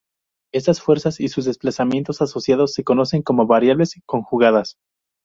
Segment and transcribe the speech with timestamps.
[0.51, 4.77] Estas fuerzas y sus desplazamientos asociados se conocen como "variables conjugadas.